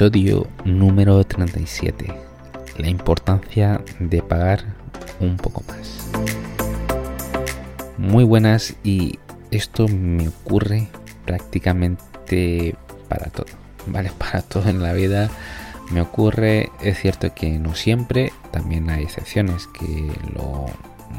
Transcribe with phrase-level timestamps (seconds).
[0.00, 2.06] Episodio número 37.
[2.78, 4.64] La importancia de pagar
[5.20, 6.08] un poco más.
[7.98, 9.18] Muy buenas y
[9.50, 10.88] esto me ocurre
[11.26, 12.76] prácticamente
[13.10, 13.44] para todo.
[13.88, 15.28] Vale, para todo en la vida
[15.90, 16.70] me ocurre.
[16.80, 20.64] Es cierto que no siempre, también hay excepciones que lo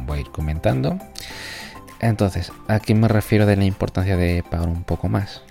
[0.07, 0.97] voy a ir comentando.
[1.99, 5.43] Entonces, ¿a qué me refiero de la importancia de pagar un poco más?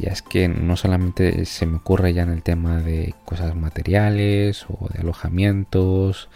[0.00, 4.66] Ya es que no solamente se me ocurre ya en el tema de cosas materiales
[4.68, 6.28] o de alojamientos,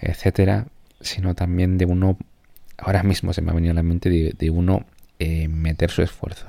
[0.00, 0.66] etcétera,
[1.00, 2.16] sino también de uno,
[2.78, 4.84] ahora mismo se me ha venido a la mente de, uno
[5.18, 6.46] eh, meter su esfuerzo,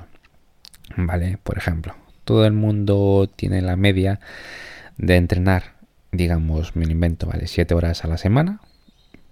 [0.96, 1.38] ¿vale?
[1.42, 1.94] Por ejemplo,
[2.24, 4.20] todo el mundo tiene la media
[4.96, 5.74] de entrenar,
[6.12, 7.46] digamos, me invento, ¿vale?
[7.46, 8.60] 7 horas a la semana,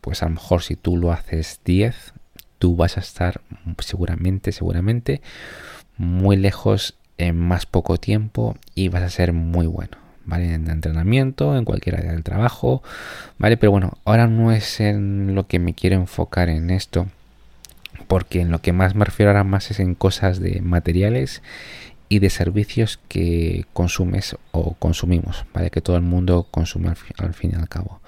[0.01, 2.15] pues a lo mejor si tú lo haces 10,
[2.59, 3.41] tú vas a estar
[3.79, 5.21] seguramente, seguramente
[5.97, 9.99] muy lejos en más poco tiempo y vas a ser muy bueno.
[10.29, 10.55] ¿Vale?
[10.55, 12.83] En entrenamiento, en cualquier área del trabajo,
[13.39, 13.57] ¿vale?
[13.57, 17.07] Pero bueno, ahora no es en lo que me quiero enfocar en esto,
[18.09, 21.43] porque en lo que más me refiero ahora más es en cosas de materiales
[22.09, 25.71] y de servicios que consumes o consumimos, ¿vale?
[25.71, 28.01] Que todo el mundo consume al fin, al fin y al cabo.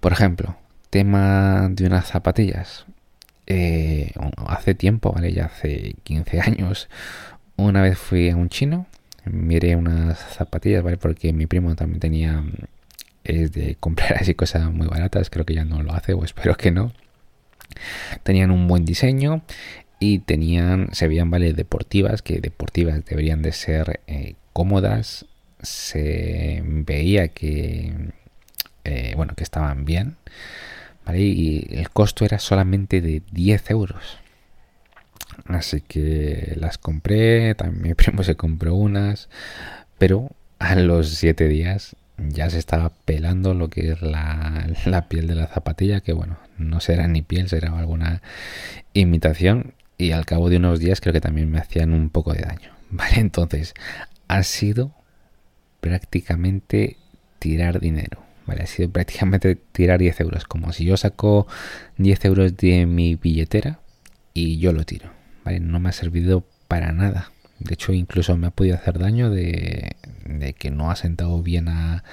[0.00, 0.56] Por ejemplo,
[0.90, 2.86] tema de unas zapatillas.
[3.50, 4.12] Eh,
[4.46, 5.32] hace tiempo, ¿vale?
[5.32, 6.88] Ya hace 15 años,
[7.56, 8.86] una vez fui a un chino,
[9.24, 10.98] miré unas zapatillas, ¿vale?
[10.98, 12.44] Porque mi primo también tenía,
[13.24, 16.56] es de comprar así cosas muy baratas, creo que ya no lo hace o espero
[16.56, 16.92] que no.
[18.22, 19.42] Tenían un buen diseño
[19.98, 21.54] y tenían, se veían, ¿vale?
[21.54, 25.24] Deportivas, que deportivas deberían de ser eh, cómodas,
[25.62, 28.12] se veía que,
[28.84, 30.16] eh, bueno, que estaban bien.
[31.16, 34.18] Y el costo era solamente de 10 euros.
[35.46, 39.28] Así que las compré, también mi primo se compró unas,
[39.98, 45.26] pero a los 7 días ya se estaba pelando lo que es la, la, piel
[45.26, 48.22] de la zapatilla, que bueno, no será ni piel, será alguna
[48.92, 49.74] imitación.
[49.96, 52.70] Y al cabo de unos días creo que también me hacían un poco de daño.
[52.90, 53.74] Vale, entonces
[54.28, 54.92] ha sido
[55.80, 56.96] prácticamente
[57.38, 58.27] tirar dinero.
[58.48, 60.44] Vale, ha sido prácticamente tirar 10 euros.
[60.44, 61.46] Como si yo saco
[61.98, 63.80] 10 euros de mi billetera
[64.32, 65.10] y yo lo tiro.
[65.44, 67.30] Vale, no me ha servido para nada.
[67.58, 69.96] De hecho, incluso me ha podido hacer daño de,
[70.58, 72.04] que no ha sentado bien a,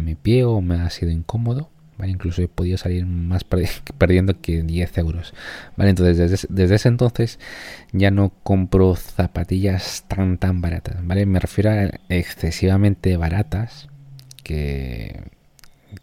[0.00, 1.70] mi pie o me ha sido incómodo.
[1.96, 2.12] ¿vale?
[2.12, 3.44] Incluso he podido salir más
[3.98, 5.32] perdiendo que 10 euros.
[5.78, 5.90] ¿vale?
[5.90, 7.38] Entonces, desde, desde, ese entonces
[7.92, 10.96] ya no compro zapatillas tan tan baratas.
[11.06, 11.24] ¿vale?
[11.24, 13.88] Me refiero a excesivamente baratas
[14.42, 15.39] que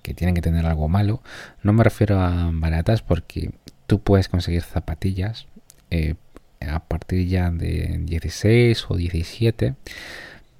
[0.01, 1.21] que tienen que tener algo malo.
[1.63, 3.51] No me refiero a baratas porque
[3.87, 5.47] tú puedes conseguir zapatillas
[5.89, 6.15] eh,
[6.61, 9.75] a partir ya de 16 o 17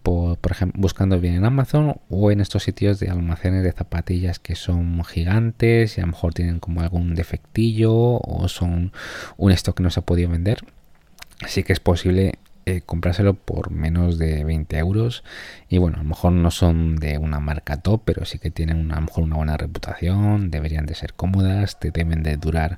[0.03, 4.39] por, por, ejemplo buscando bien en Amazon o en estos sitios de almacenes de zapatillas
[4.39, 8.93] que son gigantes y a lo mejor tienen como algún defectillo o son
[9.35, 10.59] un stock que no se ha podido vender
[11.41, 15.23] así que es posible eh, comprárselo por menos de 20 euros.
[15.69, 18.91] Y bueno, a lo mejor no son de una marca top, pero sí que tienen
[18.91, 22.77] a lo mejor una buena reputación, deberían de ser cómodas, te deben de durar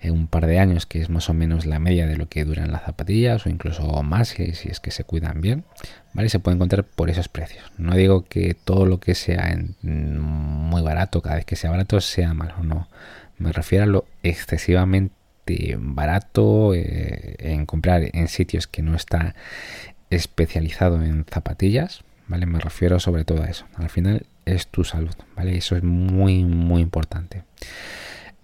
[0.00, 2.44] eh, un par de años, que es más o menos la media de lo que
[2.44, 5.64] duran las zapatillas, o incluso más si, es que se cuidan bien.
[6.12, 6.28] ¿Vale?
[6.28, 7.64] Se puede encontrar por esos precios.
[7.78, 12.34] No digo que todo lo que sea muy barato, cada vez que sea barato, sea
[12.34, 12.86] malo, no.
[13.38, 15.21] Me refiero a lo excesivamente
[15.78, 19.34] barato eh, en comprar en sitios que no está
[20.10, 22.46] especializado en zapatillas, ¿vale?
[22.46, 23.66] Me refiero sobre todo a eso.
[23.76, 25.56] Al final es tu salud, ¿vale?
[25.56, 27.42] Eso es muy, muy importante.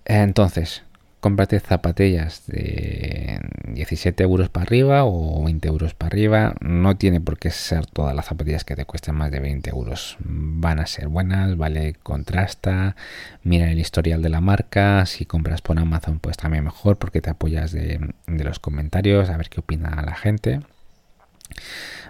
[0.05, 0.83] Entonces,
[1.21, 3.41] cómprate zapatillas de
[3.79, 6.55] 17 euros para arriba o 20 euros para arriba.
[6.61, 10.17] No tiene por qué ser todas las zapatillas que te cuesten más de 20 euros.
[10.21, 12.97] Van a ser buenas, vale, contrasta.
[13.45, 15.07] Mira el historial de la marca.
[15.07, 19.49] Si compras por Amazon, pues también mejor porque te apoyas de, los comentarios a ver
[19.49, 20.61] qué opina la gente.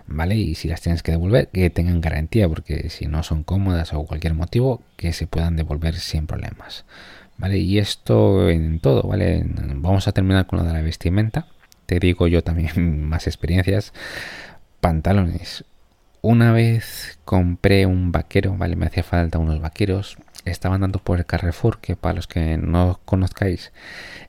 [0.06, 0.36] ¿vale?
[0.36, 4.04] Y si las tienes que devolver, que tengan garantía, porque si no son cómodas o
[4.04, 6.86] cualquier motivo, que se puedan devolver sin problemas.
[7.36, 7.58] ¿vale?
[7.58, 9.44] Y esto en todo, ¿vale?
[9.46, 11.46] Vamos a terminar con lo de la vestimenta.
[11.88, 13.94] Te digo yo también más experiencias.
[14.80, 15.64] Pantalones.
[16.20, 18.76] Una vez compré un vaquero, ¿vale?
[18.76, 20.18] Me hacía falta unos vaqueros.
[20.44, 23.72] Estaban dando por el Carrefour, que para los que no conozcáis,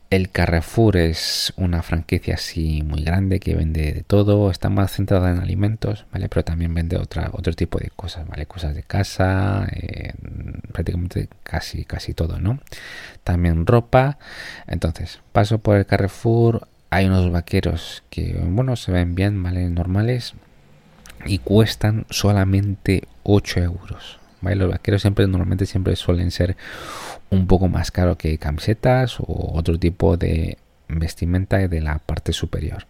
[0.10, 5.30] el Carrefour es una franquicia así muy grande que vende de todo, está más centrada
[5.30, 6.30] en alimentos, ¿vale?
[6.30, 8.46] Pero también vende otro tipo de cosas, ¿vale?
[8.46, 10.14] Cosas de casa, eh,
[10.72, 12.60] prácticamente casi, casi todo, ¿no?
[13.26, 14.18] También ropa.
[14.66, 19.70] Entonces, paso por el Carrefour, hay unos vaqueros que, bueno, se ven bien, ¿vale?
[19.70, 20.34] Normales.
[21.26, 24.20] y cuestan solamente 8 euros.
[24.42, 24.56] ¿vale?
[24.56, 26.56] Los vaqueros siempre normalmente siempre suelen ser
[27.30, 30.58] un poco más caros que camisetas o otro tipo de
[30.88, 32.86] vestimenta de la parte superior.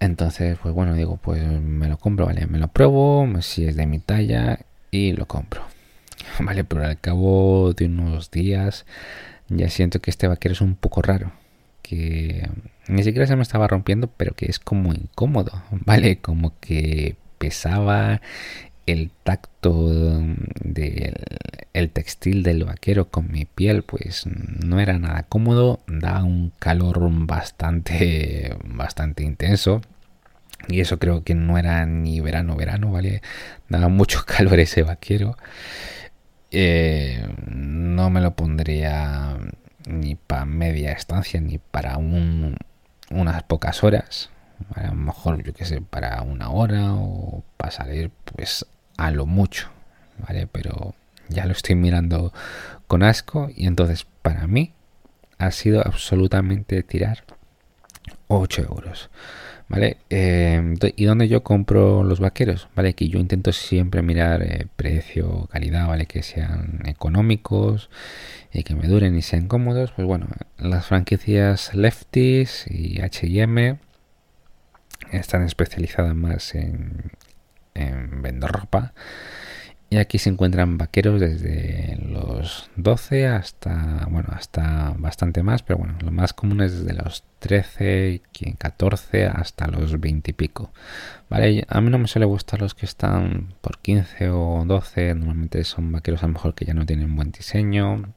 [0.00, 2.46] Entonces, pues bueno, digo, pues me lo compro, ¿vale?
[2.46, 4.60] Me lo pruebo, si es de mi talla
[4.90, 5.62] y lo compro.
[6.40, 8.86] Vale, pero al cabo de unos días
[9.48, 11.32] ya siento que este vaquero es un poco raro.
[11.90, 12.48] Que
[12.86, 16.18] ni siquiera se me estaba rompiendo, pero que es como incómodo, ¿vale?
[16.18, 18.20] Como que pesaba
[18.86, 19.88] el tacto
[20.62, 21.16] del
[21.72, 27.08] el textil del vaquero con mi piel pues no era nada cómodo da un calor
[27.26, 29.80] bastante bastante intenso.
[30.68, 33.22] Y eso creo que no era ni verano verano vale
[33.68, 35.36] daba mucho calor ese vaquero.
[36.52, 39.36] Eh, no me lo pondría
[39.86, 42.56] ni para media estancia ni para un,
[43.10, 44.30] unas pocas horas
[44.74, 48.66] a lo mejor yo que sé para una hora o para salir pues
[48.96, 49.70] a lo mucho,
[50.18, 50.46] ¿vale?
[50.46, 50.94] Pero
[51.28, 52.32] ya lo estoy mirando
[52.86, 54.74] con asco y entonces para mí
[55.38, 57.24] ha sido absolutamente tirar
[58.28, 59.10] 8 euros.
[59.70, 59.98] ¿Vale?
[60.10, 62.68] Eh, ¿Y dónde yo compro los vaqueros?
[62.74, 62.94] ¿Vale?
[62.94, 66.06] Que yo intento siempre mirar eh, precio, calidad, ¿vale?
[66.06, 67.88] Que sean económicos
[68.52, 69.92] y que me duren y sean cómodos.
[69.92, 70.26] Pues bueno,
[70.58, 73.78] las franquicias Lefties y HM
[75.12, 77.12] están especializadas más en,
[77.74, 78.92] en vender ropa.
[79.92, 85.98] Y aquí se encuentran vaqueros desde los 12 hasta, bueno, hasta bastante más, pero bueno,
[86.00, 88.22] lo más común es desde los 13,
[88.56, 90.70] 14 hasta los 20 y pico.
[91.28, 95.64] Vale, a mí no me suele gustar los que están por 15 o 12, normalmente
[95.64, 98.14] son vaqueros a lo mejor que ya no tienen buen diseño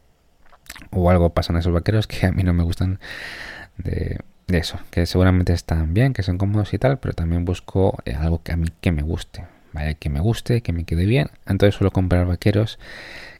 [0.91, 2.99] o algo pasan esos vaqueros que a mí no me gustan
[3.77, 7.97] de, de eso, que seguramente están bien, que son cómodos y tal, pero también busco
[8.05, 9.95] eh, algo que a mí que me guste, ¿vale?
[9.95, 11.29] Que me guste, que me quede bien.
[11.45, 12.79] Entonces suelo comprar vaqueros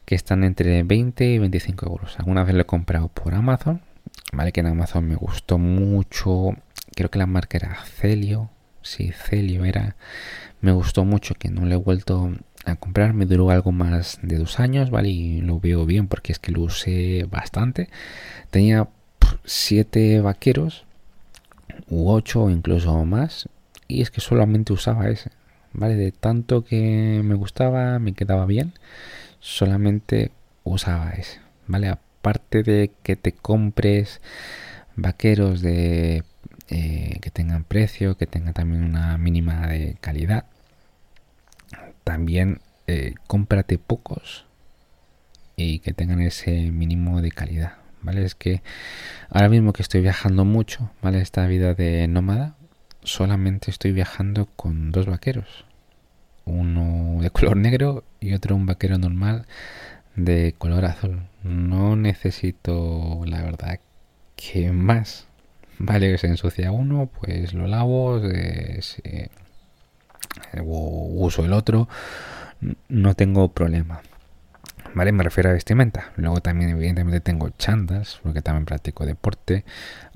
[0.04, 2.18] que están entre 20 y 25 euros.
[2.18, 3.80] Alguna vez lo he comprado por Amazon,
[4.32, 4.52] ¿vale?
[4.52, 6.56] Que en Amazon me gustó mucho,
[6.94, 8.50] creo que la marca era Celio,
[8.82, 9.96] sí, Celio era,
[10.60, 12.32] me gustó mucho que no le he vuelto
[12.66, 15.08] a comprar, me duró algo más de dos años, ¿vale?
[15.08, 17.88] Y lo veo bien porque es que lo usé bastante.
[18.50, 18.88] Tenía
[19.44, 20.84] siete vaqueros
[21.88, 23.48] u 8 o incluso más.
[23.86, 25.30] Y es que solamente usaba ese.
[25.74, 25.96] ¿Vale?
[25.96, 28.72] De tanto que me gustaba, me quedaba bien,
[29.40, 30.30] solamente
[30.64, 31.40] usaba ese.
[31.66, 31.88] ¿Vale?
[31.88, 34.20] Aparte de que te compres
[34.96, 36.22] vaqueros de
[36.70, 40.46] eh, que tengan precio, que tengan también una mínima de calidad.
[42.04, 44.46] También eh, cómprate pocos
[45.56, 47.74] y que tengan ese mínimo de calidad.
[48.04, 48.24] ¿vale?
[48.24, 48.62] Es que
[49.30, 51.20] ahora mismo que estoy viajando mucho, ¿vale?
[51.20, 52.54] Esta vida de nómada,
[53.04, 55.64] solamente estoy viajando con dos vaqueros.
[56.44, 59.46] Uno de color negro y otro un vaquero normal
[60.16, 61.22] de color azul.
[61.42, 63.78] No necesito, la verdad,
[64.36, 65.26] que más.
[65.78, 68.20] Vale, que se ensucia uno, pues lo lavo,
[70.62, 71.88] uso el otro.
[72.88, 74.02] No tengo problema.
[74.94, 75.12] ¿vale?
[75.12, 76.12] Me refiero a vestimenta.
[76.16, 79.64] Luego también evidentemente tengo chandas, porque también practico deporte.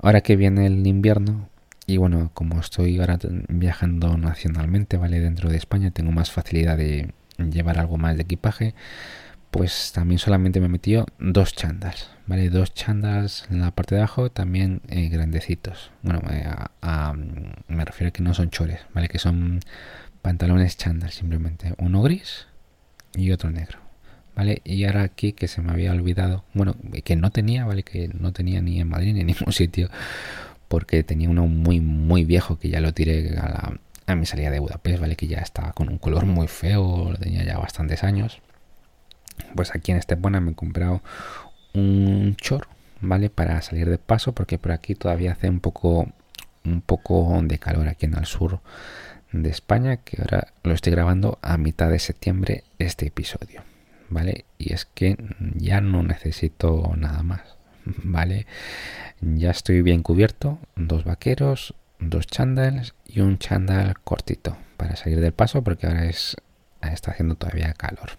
[0.01, 1.49] Ahora que viene el invierno,
[1.89, 3.17] y bueno, como estoy ahora
[3.47, 5.19] viajando nacionalmente, ¿vale?
[5.19, 8.75] Dentro de España tengo más facilidad de llevar algo más de equipaje.
[9.49, 12.51] Pues también solamente me he metido dos chandas, ¿vale?
[12.51, 15.89] Dos chandas en la parte de abajo, también eh, grandecitos.
[16.03, 16.21] Bueno,
[17.67, 19.07] me refiero a que no son chores, ¿vale?
[19.07, 19.59] Que son
[20.21, 21.73] pantalones chandas simplemente.
[21.79, 22.45] Uno gris
[23.15, 23.79] y otro negro.
[24.63, 27.83] Y ahora aquí que se me había olvidado, bueno, que no tenía, ¿vale?
[27.83, 29.89] Que no tenía ni en Madrid ni en ningún sitio,
[30.69, 33.73] porque tenía uno muy, muy viejo que ya lo tiré a,
[34.15, 35.15] mi salida de Budapest, ¿vale?
[35.15, 38.41] Que ya estaba con un color muy feo, lo tenía ya bastantes años.
[39.55, 41.03] Pues aquí en Estepona me he comprado
[41.73, 42.67] un chor,
[43.01, 43.29] ¿vale?
[43.29, 46.07] Para salir de paso, porque por aquí todavía hace un poco,
[46.63, 48.61] un poco de calor aquí en el sur
[49.31, 53.61] de España, que ahora lo estoy grabando a mitad de septiembre este episodio.
[54.09, 54.45] ¿vale?
[54.57, 55.17] Y es que
[55.55, 57.41] ya no necesito nada más,
[57.85, 58.45] ¿vale?
[59.21, 65.33] Ya estoy bien cubierto, dos vaqueros, dos chandals y un chandal cortito para salir del
[65.33, 66.37] paso porque ahora es
[66.81, 68.11] está haciendo todavía calor.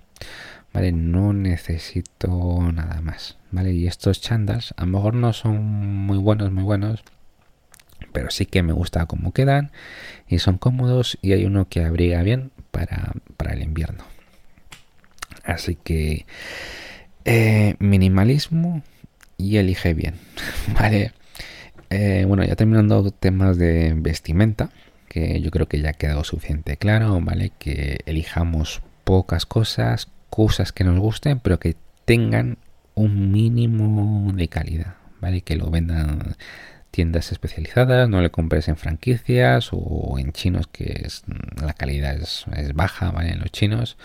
[0.72, 0.92] ¿Vale?
[0.92, 3.72] No necesito nada más, ¿vale?
[3.72, 7.02] Y estos chandals a lo mejor no son muy buenos, muy buenos,
[8.12, 9.72] pero sí que me gusta cómo quedan
[10.28, 14.04] y son cómodos y hay uno que abriga bien para, para el invierno.
[15.44, 16.26] Así que
[17.24, 18.82] eh, minimalismo
[19.40, 20.14] y elige bien.
[20.78, 21.12] vale.
[21.90, 24.70] Eh, bueno, ya terminando temas de vestimenta.
[25.08, 27.50] que yo creo que ya ha quedado suficiente claro, ¿vale?
[27.58, 32.58] Que elijamos pocas cosas, cosas que nos gusten, pero que tengan
[32.94, 35.40] un mínimo de calidad, ¿vale?
[35.42, 36.36] Que lo vendan
[36.90, 41.22] tiendas especializadas, no le compres en franquicias o en chinos que es,
[41.60, 43.30] la calidad es, baja, ¿vale?
[43.30, 43.96] En los chinos.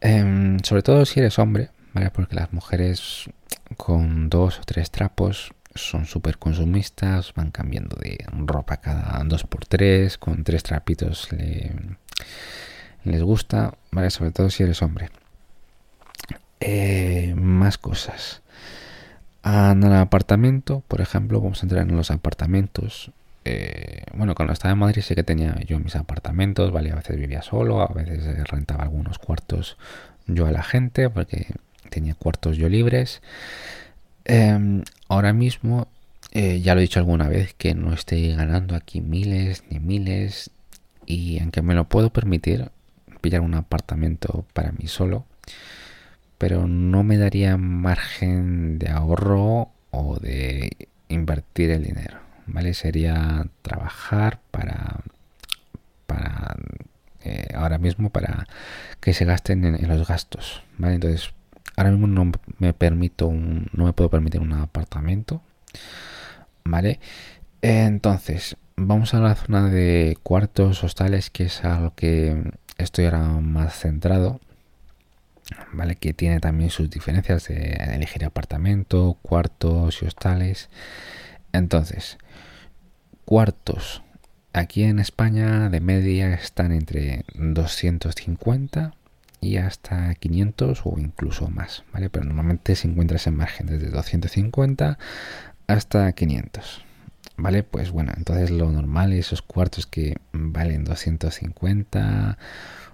[0.00, 2.10] Em, sobre todo si eres hombre, ¿vale?
[2.10, 3.30] Porque las mujeres
[3.76, 9.66] con dos o tres trapos son súper consumistas, van cambiando de ropa cada dos por
[9.66, 11.28] tres, con tres trapitos
[13.04, 14.10] les gusta, ¿vale?
[14.10, 15.10] Sobre todo si eres hombre.
[16.60, 18.42] Eh, más cosas.
[19.44, 23.12] En el apartamento, por ejemplo, vamos a entrar en los apartamentos.
[23.44, 26.90] Eh, bueno, cuando estaba en Madrid sí que tenía yo mis apartamentos, ¿vale?
[26.90, 29.76] A veces vivía solo, a veces rentaba algunos cuartos
[30.26, 31.54] yo a la gente, porque
[31.96, 33.22] tenía cuartos yo libres.
[34.26, 35.88] Em, ahora mismo,
[36.32, 40.50] eh, ya lo he dicho alguna vez, que no estoy ganando aquí miles ni miles.
[41.06, 42.70] Y aunque me lo puedo permitir,
[43.22, 45.24] pillar un apartamento para mí solo,
[46.36, 50.70] pero no me daría margen de ahorro o de
[51.08, 52.74] invertir el dinero, ¿vale?
[52.74, 55.00] Sería trabajar para,
[56.06, 56.56] para
[57.24, 58.46] eh, ahora mismo para
[59.00, 60.94] que se gasten en, los gastos, ¿vale?
[60.94, 61.32] Entonces,
[61.76, 65.42] ahora mismo no me permito un, no me puedo permitir un apartamento,
[66.64, 67.00] ¿vale?
[67.62, 73.78] Entonces, vamos a la zona de cuartos, hostales, que es algo que estoy ahora más
[73.78, 74.40] centrado
[75.72, 75.96] ¿vale?
[75.96, 80.68] Que tiene también sus diferencias de elegir apartamento, cuartos y hostales.
[81.52, 82.18] Entonces,
[83.24, 84.02] cuartos
[84.52, 88.94] aquí en España de media están entre 250
[89.40, 92.10] y hasta 500 o incluso más, ¿vale?
[92.10, 94.98] Pero normalmente se encuentra ese margen desde 250
[95.66, 96.82] hasta 500.
[97.38, 97.62] ¿Vale?
[97.62, 102.38] Pues bueno, entonces lo normal es esos cuartos que valen 250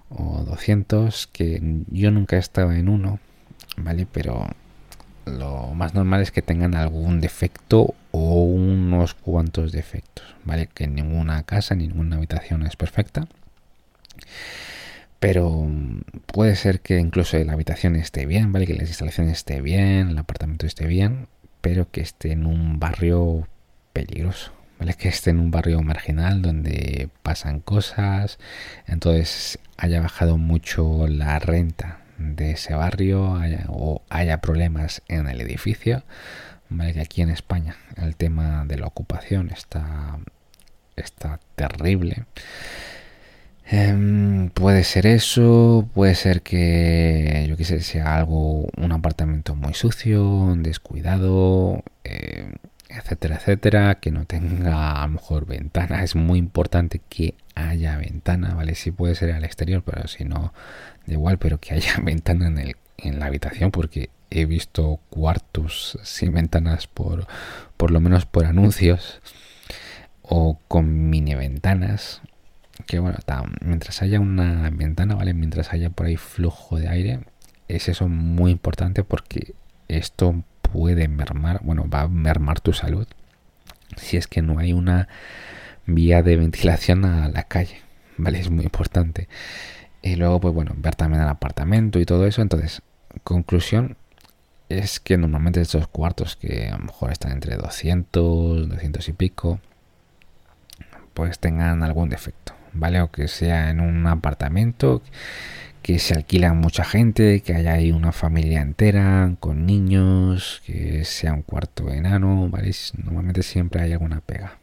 [0.09, 3.21] o 200, que yo nunca he estado en uno,
[3.77, 4.07] ¿vale?
[4.11, 4.49] Pero
[5.27, 10.69] lo más normal es que tengan algún defecto o unos cuantos defectos, ¿vale?
[10.75, 13.29] Que ninguna casa, ninguna habitación es perfecta.
[15.23, 15.71] Pero
[16.27, 18.67] puede ser que incluso la habitación esté bien, ¿vale?
[18.67, 21.29] Que las instalaciones esté bien, el apartamento esté bien,
[21.61, 23.47] pero que esté en un barrio
[23.93, 24.51] peligroso,
[24.99, 28.41] que esté en un barrio marginal donde pasan cosas,
[28.89, 33.39] entonces haya bajado mucho la renta de ese barrio
[33.69, 36.03] o haya problemas en el edificio.
[36.69, 36.95] ¿vale?
[36.95, 40.19] Que aquí en España el tema de la ocupación está,
[40.97, 42.25] está terrible.
[43.73, 50.55] Em, puede ser eso, puede ser que yo quise sea algo, un apartamento muy sucio,
[50.59, 51.83] descuidado.
[52.05, 52.53] Eh,
[52.91, 56.05] etcétera, etcétera, que no tenga a lo mejor ventana.
[56.05, 58.75] Es muy importante que haya ventana, ¿vale?
[58.75, 60.53] Sí puede ser al exterior, pero si no,
[61.07, 65.99] da igual, pero que haya ventana en, el, en la habitación, porque he visto cuartos
[66.03, 67.27] sin ventanas por,
[67.79, 69.23] por lo menos por anuncios
[70.21, 72.21] o con mini ventanas.
[72.87, 73.19] Que bueno,
[73.61, 75.35] mientras haya una ventana, ¿vale?
[75.35, 77.21] Mientras haya por ahí flujo de aire,
[77.69, 79.55] es eso muy importante porque
[79.89, 83.07] esto puede mermar, bueno, va a mermar tu salud
[83.97, 85.09] si es que no hay una
[85.87, 87.81] vía de ventilación a la calle,
[88.17, 88.41] ¿vale?
[88.41, 89.29] Es muy importante.
[90.03, 92.43] Y luego, pues bueno, ver también el apartamento y todo eso.
[92.43, 92.83] Entonces,
[93.25, 93.97] conclusión
[94.69, 99.61] es que normalmente estos cuartos que a lo mejor están entre 200, 200 y pico,
[101.15, 103.01] pues tengan algún defecto, ¿vale?
[103.01, 105.03] O que sea en un apartamento
[105.83, 111.33] que se alquila mucha gente, que haya ahí una familia entera con niños, que sea
[111.33, 112.71] un cuarto enano, ¿vale?
[113.03, 114.59] Normalmente siempre hay alguna pega.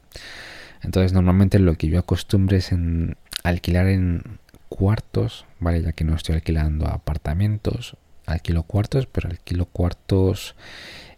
[0.81, 4.39] Entonces normalmente lo que yo acostumbro es en alquilar en
[4.69, 5.81] cuartos, ¿vale?
[5.81, 10.55] Ya que no estoy alquilando apartamentos, alquilo cuartos, pero alquilo cuartos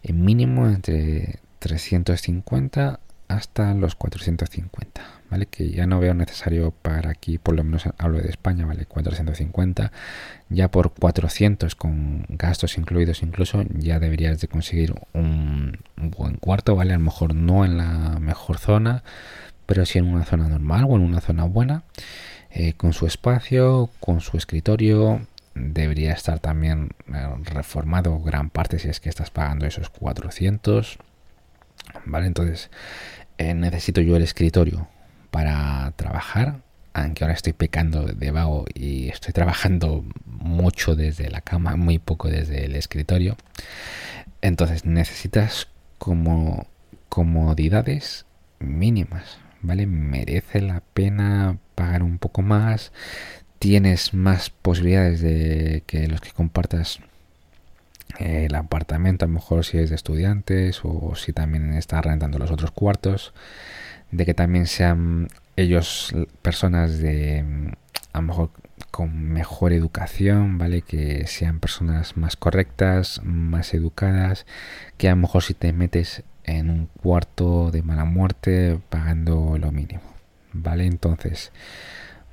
[0.02, 5.21] en mínimo entre 350 hasta los 450.
[5.50, 8.86] Que ya no veo necesario para aquí, por lo menos hablo de España, ¿vale?
[8.86, 9.92] 450.
[10.48, 16.92] Ya por 400 con gastos incluidos incluso, ya deberías de conseguir un, buen cuarto, ¿vale?
[16.94, 19.02] A lo mejor no en la mejor zona,
[19.66, 21.84] pero sí en una zona normal o en una zona buena,
[22.50, 28.88] eh, con su espacio, con su escritorio, debería estar también eh, reformado gran parte si
[28.88, 30.98] es que estás pagando esos 400
[32.06, 32.70] vale entonces
[33.38, 34.88] eh, necesito yo el escritorio
[35.32, 36.60] para trabajar,
[36.92, 42.28] aunque ahora estoy pecando de vago y estoy trabajando mucho desde la cama, muy poco
[42.28, 43.36] desde el escritorio.
[44.42, 46.66] Entonces necesitas como
[47.08, 48.26] comodidades
[48.60, 49.86] mínimas, ¿vale?
[49.86, 52.92] Merece la pena pagar un poco más,
[53.58, 57.00] tienes más posibilidades de que los que compartas
[58.18, 62.50] el apartamento, a lo mejor si es de estudiantes o si también estás rentando los
[62.50, 63.32] otros cuartos,
[64.12, 67.74] de que también sean ellos personas de
[68.12, 68.50] a lo mejor
[68.90, 70.82] con mejor educación, ¿vale?
[70.82, 74.46] Que sean personas más correctas, más educadas,
[74.98, 79.72] que a lo mejor si te metes en un cuarto de mala muerte pagando lo
[79.72, 80.02] mínimo,
[80.52, 80.86] ¿vale?
[80.86, 81.52] Entonces,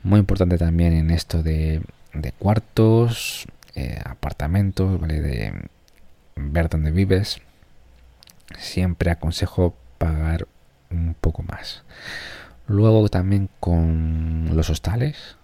[0.03, 1.81] muy importante también en esto de,
[2.13, 5.21] de cuartos, eh, apartamentos, ¿vale?
[5.21, 5.53] De
[6.36, 7.41] ver dónde vives.
[8.57, 10.48] Siempre aconsejo pagar
[10.91, 11.84] un poco más.
[12.67, 15.38] Luego también con los hostales,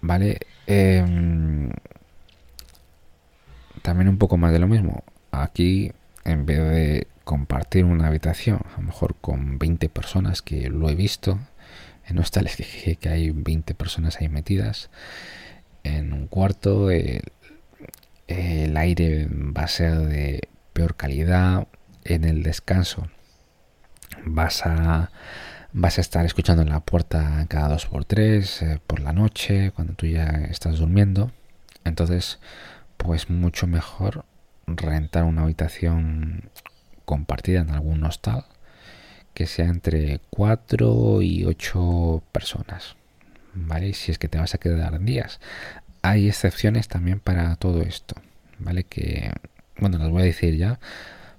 [0.00, 0.40] ¿vale?
[0.66, 1.70] Em,
[3.82, 5.04] también un poco más de lo mismo.
[5.30, 5.92] Aquí,
[6.24, 10.94] en vez de compartir una habitación, a lo mejor con 20 personas, que lo he
[10.94, 11.38] visto,
[12.06, 14.90] en hostales que, que hay 20 personas ahí metidas,
[15.84, 17.22] en un cuarto, el,
[18.28, 21.66] el aire va a ser de peor calidad,
[22.04, 23.08] en el descanso
[24.24, 25.10] vas a
[25.72, 29.72] vas a estar escuchando en la puerta cada dos por tres eh, por la noche
[29.74, 31.32] cuando tú ya estás durmiendo.
[31.84, 32.38] Entonces
[32.96, 34.24] pues mucho mejor
[34.66, 36.50] rentar una habitación
[37.04, 38.44] compartida en algún hostal
[39.34, 42.96] que sea entre cuatro y ocho personas
[43.54, 45.40] vale si es que te vas a quedar días.
[46.02, 48.14] Hay excepciones también para todo esto
[48.58, 49.32] vale que
[49.78, 50.78] bueno las voy a decir ya.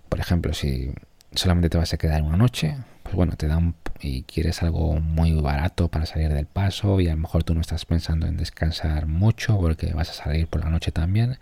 [0.10, 0.94] Por ejemplo si
[1.36, 5.34] solamente te vas a quedar una noche pues bueno, te dan y quieres algo muy
[5.34, 9.06] barato para salir del paso y a lo mejor tú no estás pensando en descansar
[9.06, 11.38] mucho porque vas a salir por la noche también,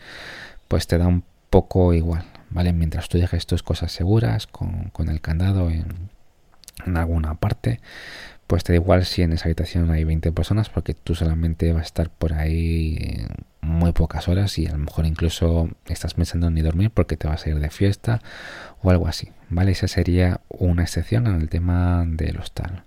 [0.68, 2.74] pues te da un poco igual, ¿vale?
[2.74, 6.10] Mientras tú dejes tus cosas seguras con, con el candado en,
[6.86, 7.80] en alguna parte,
[8.48, 11.84] pues te da igual si en esa habitación hay 20 personas porque tú solamente vas
[11.84, 13.26] a estar por ahí
[13.82, 17.28] muy pocas horas y a lo mejor incluso estás pensando en ni dormir porque te
[17.28, 18.22] vas a ir de fiesta
[18.84, 19.72] o algo así, ¿vale?
[19.72, 22.84] Esa sería una excepción en el tema del hostal.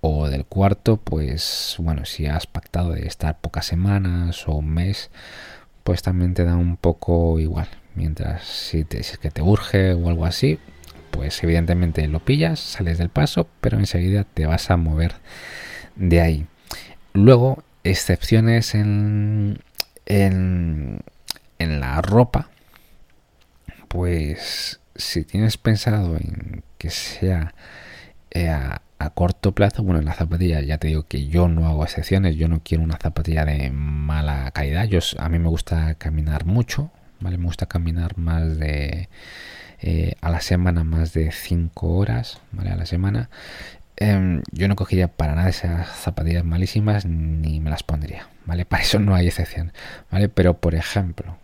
[0.00, 5.10] O del cuarto, pues bueno, si has pactado de estar pocas semanas o un mes,
[5.82, 7.66] pues también te da un poco igual.
[7.96, 10.60] Mientras si, te, si es que te urge o algo así,
[11.10, 15.16] pues evidentemente lo pillas, sales del paso, pero enseguida te vas a mover
[15.96, 16.46] de ahí.
[17.12, 19.58] Luego, excepciones en,
[20.08, 21.00] en,
[21.58, 22.48] la ropa,
[23.88, 27.54] pues si tienes pensado en que sea
[28.30, 28.80] eh, a,
[29.14, 32.48] corto plazo, bueno, en la zapatilla ya te digo que yo no hago excepciones, yo
[32.48, 36.90] no quiero una zapatilla de mala calidad, yo, a mí me gusta caminar mucho,
[37.20, 37.38] ¿vale?
[37.38, 39.08] Me gusta caminar más de...
[39.80, 42.70] Eh, a la semana más de 5 horas, ¿vale?
[42.70, 43.30] A la semana.
[44.00, 48.64] Em, yo no cogería para nada esas zapatillas malísimas ni me las pondría, ¿vale?
[48.70, 49.72] Para eso no hay excepción,
[50.10, 50.28] ¿vale?
[50.28, 51.36] Pero, por ejemplo,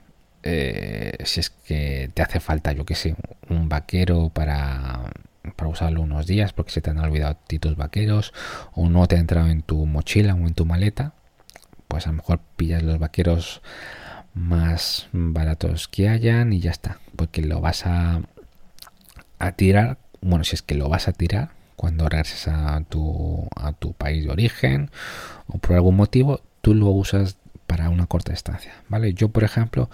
[0.44, 3.16] eh, si es que te hace falta, yo que sé,
[3.48, 5.12] un vaquero para,
[5.56, 8.32] para usarlo unos días porque se te han olvidado tus vaqueros
[8.72, 11.12] o no te ha entrado en tu mochila o en tu maleta,
[11.88, 13.62] pues a lo mejor pillas los vaqueros
[14.32, 18.22] más baratos que hayan y ya está, porque lo vas a,
[19.40, 23.72] a tirar, bueno, si es que lo vas a tirar cuando regreses a tu, a
[23.72, 24.90] tu país de origen
[25.46, 29.14] o por algún motivo, tú lo usas para una corta estancia, ¿vale?
[29.14, 29.90] Yo, por ejemplo,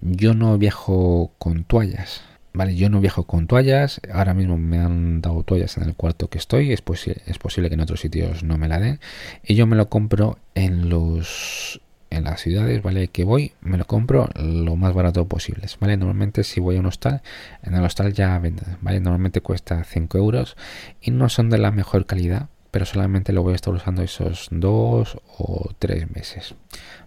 [0.00, 2.74] yo no viajo con toallas, ¿vale?
[2.74, 6.38] Yo no viajo con toallas, ahora mismo me han dado toallas en el cuarto que
[6.38, 6.82] estoy, es,
[7.26, 9.00] es posible que en otros sitios no me la den,
[9.44, 11.80] y yo me lo compro en los
[12.12, 13.08] en las ciudades, ¿vale?
[13.08, 15.96] Que voy, me lo compro lo más barato posible, ¿vale?
[15.96, 17.22] Normalmente si voy a un hostal,
[17.62, 19.00] en el hostal ya venden, ¿vale?
[19.00, 20.56] Normalmente cuesta 5 euros
[21.00, 24.48] y no son de la mejor calidad, pero solamente lo voy a estar usando esos
[24.50, 26.54] dos o tres meses.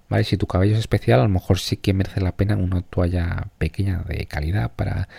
[0.07, 0.23] ¿Vale?
[0.23, 3.47] Si tu cabello es especial, a lo mejor sí que merece la pena una toalla
[3.57, 5.09] pequeña de calidad para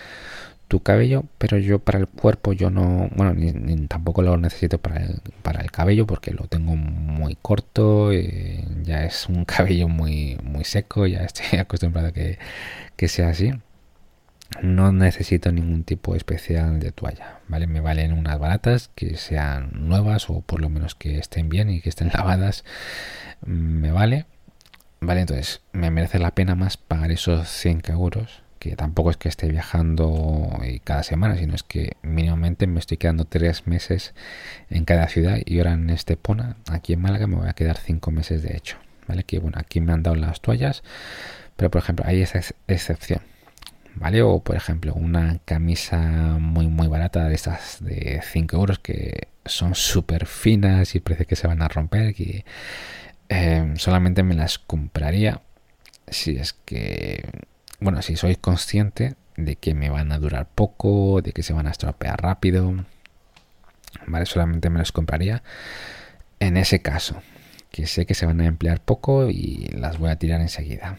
[0.67, 5.03] tu cabello, pero yo para el cuerpo yo no, bueno, ni, tampoco lo necesito para
[5.03, 10.37] el, para el cabello porque lo tengo muy corto, eh, ya es un cabello muy,
[10.43, 12.37] muy seco, ya estoy acostumbrado a que,
[12.95, 13.53] que sea así.
[14.61, 17.67] No necesito ningún tipo especial de toalla, ¿vale?
[17.67, 21.81] Me valen unas baratas que sean nuevas o por lo menos que estén bien y
[21.81, 22.63] que estén lavadas,
[23.45, 24.25] me vale.
[24.99, 28.41] Vale, entonces me merece la pena más pagar esos 100 euros
[28.75, 30.49] tampoco es que esté viajando
[30.83, 34.13] cada semana, sino es que mínimamente me estoy quedando tres meses
[34.69, 38.11] en cada ciudad y ahora en Estepona, aquí en Málaga, me voy a quedar cinco
[38.11, 38.77] meses de hecho.
[39.07, 39.23] ¿Vale?
[39.23, 40.83] Que bueno, aquí me han dado las toallas,
[41.55, 43.21] pero por ejemplo, hay esa excepción.
[43.95, 44.21] ¿vale?
[44.21, 45.99] O por ejemplo, una camisa
[46.39, 51.35] muy muy barata de estas de 5 euros que son súper finas y parece que
[51.35, 52.45] se van a romper, que
[53.29, 55.41] eh, solamente me las compraría
[56.07, 57.23] si es que,
[57.79, 61.67] bueno, si soy consciente de que me van a durar poco, de que se van
[61.67, 62.73] a estropear rápido,
[64.07, 64.25] ¿vale?
[64.25, 65.43] Solamente me las compraría
[66.39, 67.21] en ese caso,
[67.71, 70.97] que sé que se van a emplear poco y las voy a tirar enseguida.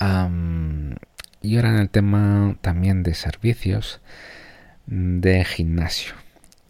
[0.00, 4.00] y ahora en el tema también de servicios
[4.86, 6.14] de gimnasio,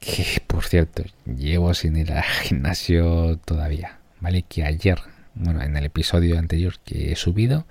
[0.00, 4.42] que por cierto, llevo sin ir al gimnasio todavía, ¿vale?
[4.42, 4.98] Que ayer,
[5.34, 7.66] bueno, en el episodio anterior que he subido,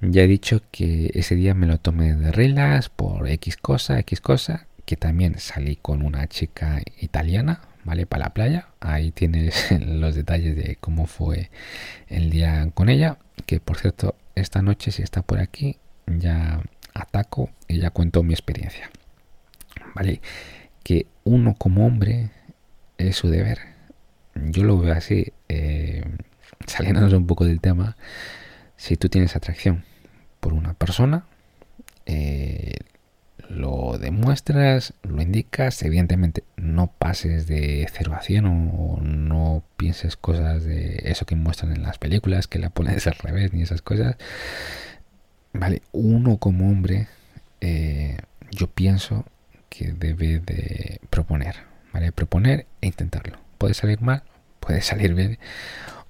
[0.00, 4.20] ya he dicho que ese día me lo tomé de relax por X cosa, X
[4.20, 8.06] cosa, que también salí con una chica italiana, ¿vale?
[8.06, 8.68] Para la playa.
[8.80, 11.50] Ahí tienes los detalles de cómo fue
[12.06, 13.18] el día con ella.
[13.44, 16.62] Que por cierto, esta noche, si está por aquí, ya
[16.94, 18.90] ataco y ya cuento mi experiencia.
[19.94, 20.20] ¿Vale?
[20.84, 22.30] Que uno como hombre
[22.98, 23.58] es su deber.
[24.36, 26.04] Yo lo veo así, eh,
[26.66, 27.96] saliéndonos un poco del tema.
[28.76, 29.87] Si tú tienes atracción
[30.40, 31.24] por una persona,
[32.06, 32.76] eh,
[33.48, 40.64] lo demuestras, lo indicas, evidentemente no pases de 0 a 100 o, no pienses cosas
[40.64, 44.16] de eso que muestran en las películas, que la pones al revés ni esas cosas.
[45.52, 47.08] Vale, uno como hombre,
[47.60, 48.18] eh,
[48.50, 49.24] yo pienso
[49.70, 51.56] que debe de proponer,
[51.92, 52.12] ¿vale?
[52.12, 53.38] Proponer e intentarlo.
[53.56, 54.22] Puede salir mal,
[54.60, 55.38] puede salir bien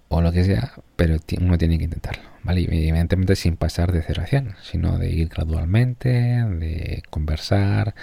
[0.09, 2.23] o lo que sea, pero uno tiene que intentarlo,
[2.57, 7.95] evidentemente sin pasar de 0 a 100, sino de ir gradualmente, de conversar,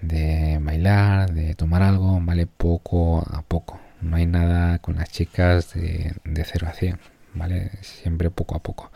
[0.00, 2.46] de bailar, de tomar algo, ¿vale?
[2.46, 3.80] Poco a poco.
[4.00, 6.98] No hay nada con las chicas de, de 0 a 100,
[7.34, 7.70] ¿vale?
[7.82, 8.90] Siempre poco a poco.